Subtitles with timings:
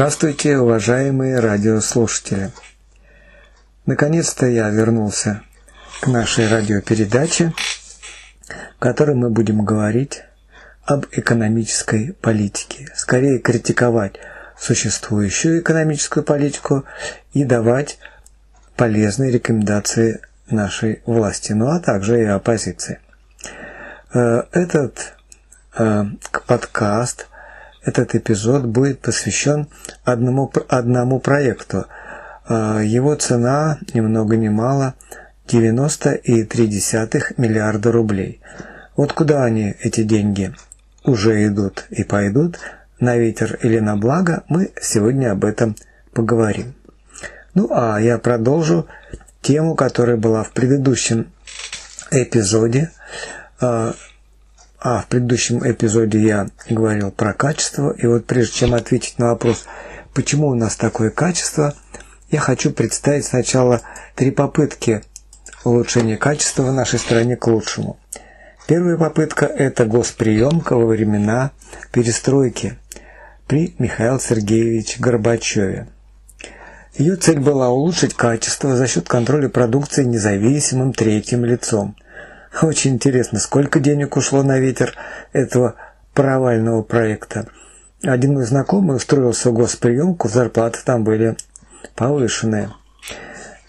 [0.00, 2.52] Здравствуйте, уважаемые радиослушатели!
[3.84, 5.42] Наконец-то я вернулся
[6.00, 7.52] к нашей радиопередаче,
[8.76, 10.22] в которой мы будем говорить
[10.86, 12.88] об экономической политике.
[12.96, 14.14] Скорее критиковать
[14.58, 16.86] существующую экономическую политику
[17.34, 17.98] и давать
[18.76, 23.00] полезные рекомендации нашей власти, ну а также и оппозиции.
[24.14, 25.12] Э, этот
[25.76, 26.04] э,
[26.46, 27.26] подкаст,
[27.84, 29.68] этот эпизод будет посвящен
[30.04, 31.86] одному, одному проекту.
[32.48, 34.94] Э, его цена ни много ни мало
[35.46, 38.40] 90,3 миллиарда рублей.
[38.96, 40.54] Вот куда они, эти деньги,
[41.04, 42.58] уже идут и пойдут,
[43.00, 45.74] на ветер или на благо, мы сегодня об этом
[46.12, 46.74] поговорим.
[47.54, 48.86] Ну а я продолжу
[49.40, 51.32] тему, которая была в предыдущем
[52.10, 52.90] эпизоде.
[54.82, 57.90] А, в предыдущем эпизоде я говорил про качество.
[57.90, 59.66] И вот прежде чем ответить на вопрос,
[60.14, 61.74] почему у нас такое качество,
[62.30, 63.82] я хочу представить сначала
[64.14, 65.02] три попытки
[65.64, 67.98] улучшения качества в нашей стране к лучшему.
[68.66, 71.50] Первая попытка– это госприемка во времена
[71.92, 72.78] перестройки
[73.46, 75.88] при Михаиле Сергеевиче Горбачеве.
[76.94, 81.96] Ее цель была улучшить качество за счет контроля продукции независимым третьим лицом.
[82.62, 84.96] Очень интересно, сколько денег ушло на ветер
[85.32, 85.76] этого
[86.14, 87.46] провального проекта.
[88.02, 91.36] Один мой знакомый устроился в госприемку, зарплаты там были
[91.94, 92.70] повышенные.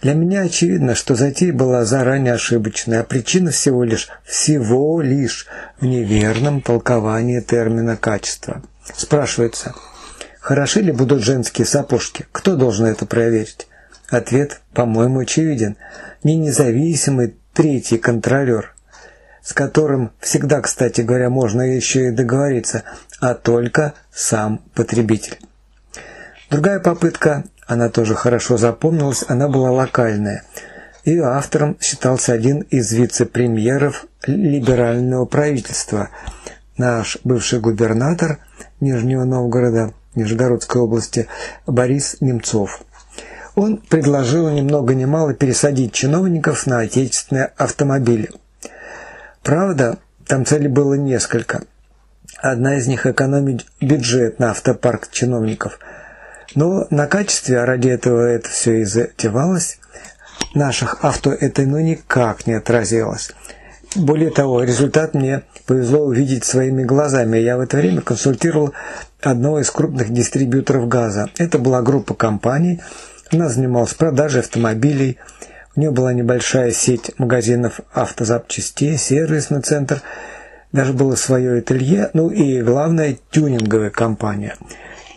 [0.01, 5.47] Для меня очевидно, что затея была заранее ошибочной, а причина всего лишь, всего лишь
[5.79, 8.63] в неверном толковании термина «качество».
[8.95, 9.75] Спрашивается–
[10.41, 12.25] Хороши ли будут женские сапожки?
[12.31, 13.67] Кто должен это проверить?
[14.09, 15.77] Ответ, по-моему, очевиден.
[16.23, 18.73] Не независимый третий контролер,
[19.41, 22.83] с которым всегда, кстати говоря, можно еще и договориться,
[23.19, 25.39] а только сам потребитель.
[26.49, 30.43] Другая попытка, она тоже хорошо запомнилась, она была локальная.
[31.05, 36.09] Ее автором считался один из вице-премьеров либерального правительства,
[36.77, 38.39] наш бывший губернатор
[38.79, 41.27] Нижнего Новгорода Нижегородской области
[41.65, 42.81] Борис Немцов.
[43.55, 48.31] Он предложил ни много ни мало пересадить чиновников на отечественные автомобили.
[49.43, 49.97] Правда,
[50.27, 51.63] там целей было несколько.
[52.37, 55.79] Одна из них– экономить бюджет на автопарк чиновников.
[56.55, 59.79] Но на качестве, а ради этого это все и затевалось,
[60.53, 63.31] наших авто это ну никак не отразилось.
[63.95, 67.37] Более того, результат мне повезло увидеть своими глазами.
[67.37, 68.73] Я в это время консультировал
[69.21, 71.29] одного из крупных дистрибьюторов газа.
[71.37, 72.81] Это была группа компаний.
[73.31, 75.17] Она занималась продажей автомобилей.
[75.75, 80.01] У нее была небольшая сеть магазинов автозапчастей, сервисный центр.
[80.71, 82.09] Даже было свое ателье.
[82.13, 84.55] Ну и главное, тюнинговая компания.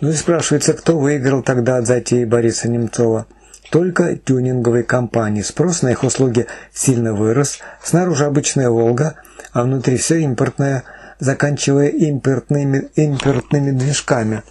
[0.00, 3.26] Ну и спрашивается, кто выиграл тогда от затеи Бориса Немцова?
[3.74, 5.42] только тюнинговые компании.
[5.42, 7.58] Спрос на их услуги сильно вырос.
[7.82, 9.16] Снаружи обычная «Волга»,
[9.52, 10.84] а внутри все импортное,
[11.18, 14.44] заканчивая импортными, импортными движками.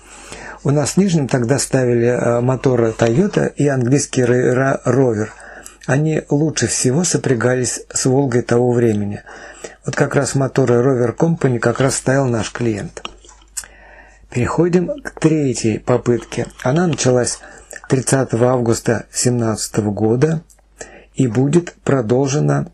[0.65, 5.27] У нас в Нижнем тогда ставили э, моторы Toyota и английский Rover.
[5.87, 9.23] Они лучше всего сопрягались с «Волгой» того времени.
[9.85, 13.03] Вот как раз моторы Rover Company как раз ставил наш клиент.
[14.29, 16.47] Переходим к третьей попытке.
[16.63, 17.39] Она началась
[17.89, 20.43] 30 августа 2017 года
[21.13, 22.67] и будет продолжена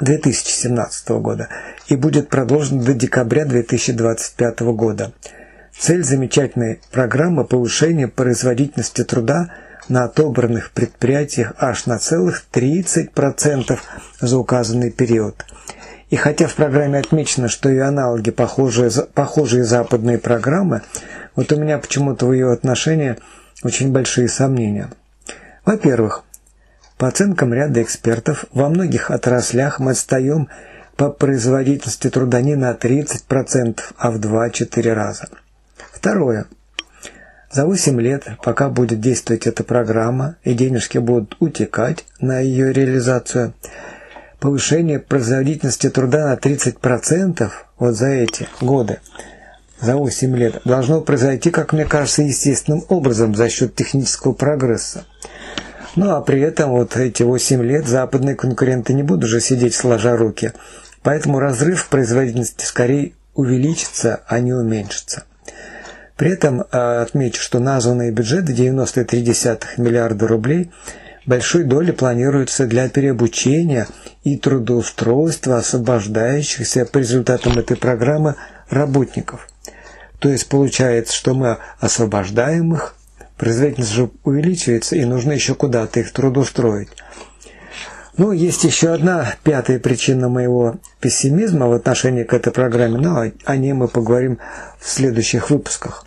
[0.00, 1.50] 2017 года
[1.88, 5.12] и будет продолжена до декабря 2025 года.
[5.78, 9.50] Цель замечательной программы– повышение производительности труда
[9.88, 13.78] на отобранных предприятиях аж на целых 30%
[14.20, 15.44] за указанный период.
[16.10, 20.82] И хотя в программе отмечено, что и аналоги похожие, похожие западные программы,
[21.34, 23.16] вот у меня почему-то в ее отношении–
[23.62, 24.90] очень большие сомнения.
[25.64, 26.24] Во-первых,
[26.98, 30.48] по оценкам ряда экспертов, во многих отраслях мы отстаем
[30.96, 35.28] по производительности труда не на 30%, а в 2-4 раза.
[36.02, 36.46] Второе.
[37.52, 43.54] За 8 лет, пока будет действовать эта программа и денежки будут утекать на ее реализацию,
[44.40, 48.98] повышение производительности труда на 30% вот за эти годы–
[49.80, 55.04] за 8 лет должно произойти, как мне кажется, естественным образом за счет технического прогресса.
[55.94, 60.16] Ну а при этом вот эти 8 лет западные конкуренты не будут уже сидеть сложа
[60.16, 60.52] руки.
[61.02, 65.24] Поэтому разрыв в производительности скорее увеличится, а не уменьшится.
[66.22, 70.70] При этом а, отмечу, что названные бюджеты 93,3 миллиарда рублей
[71.26, 73.88] большой доли планируются для переобучения
[74.22, 78.36] и трудоустройства освобождающихся по результатам этой программы
[78.70, 79.48] работников.
[80.20, 82.94] То есть получается, что мы освобождаем их
[83.36, 86.90] Производительность же увеличивается, и нужно еще куда-то их трудоустроить.
[88.16, 93.56] Ну, есть еще одна пятая причина моего пессимизма в отношении к этой программе, но о
[93.56, 94.38] ней мы поговорим
[94.78, 96.04] в следующих выпусках.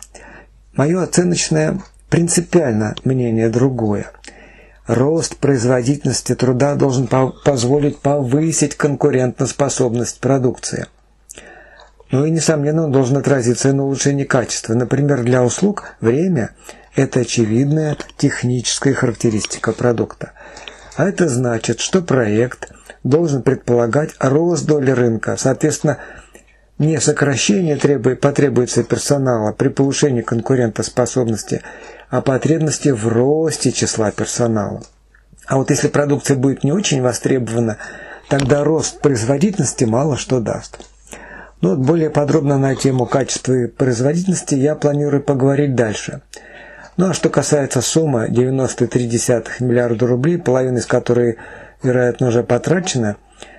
[0.76, 1.80] Мое оценочное
[2.10, 4.12] принципиально мнение другое.
[4.86, 10.86] Рост производительности труда должен по позволить повысить конкурентоспособность продукции.
[12.10, 14.74] Ну и, несомненно, он должен отразиться и на улучшении качества.
[14.74, 16.50] Например, для услуг время–
[16.94, 20.32] это очевидная техническая характеристика продукта.
[20.96, 22.70] А это значит, что проект
[23.02, 25.98] должен предполагать рост доли рынка, соответственно,
[26.78, 31.62] не сокращение требует, потребуется персонала при повышении конкурентоспособности,
[32.10, 34.82] а потребности в росте числа персонала.
[35.46, 37.78] А вот если продукция будет не очень востребована,
[38.28, 40.78] тогда рост производительности мало что даст.
[41.60, 46.22] Но ну вот более подробно на тему качества и производительности я планирую поговорить дальше–
[46.96, 51.36] ну а что касается суммы 93,3 миллиарда рублей, половина из которой,
[51.82, 53.16] вероятно, уже потрачена,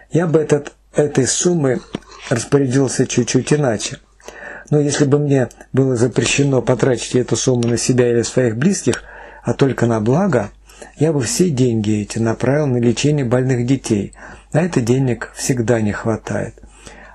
[0.09, 1.79] я бы этот, этой суммы
[2.29, 3.99] распорядился чуть-чуть иначе.
[4.69, 9.03] Но если бы мне было запрещено потратить эту сумму на себя или своих близких,
[9.43, 10.51] а только на благо,
[10.97, 14.13] я бы все деньги эти направил на лечение больных детей.
[14.53, 16.55] На это денег всегда не хватает.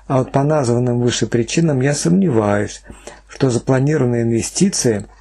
[0.07, 2.83] А вот по названным выше причинам я сомневаюсь,
[3.27, 5.05] что запланированные инвестиции–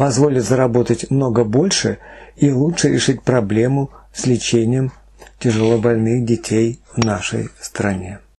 [0.00, 1.98] позволит заработать много больше
[2.34, 4.92] и лучше решить проблему с лечением
[5.38, 8.20] тяжелобольных детей в нашей стране.